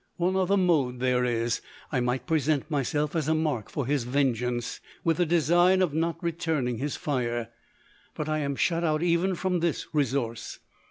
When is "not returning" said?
5.93-6.79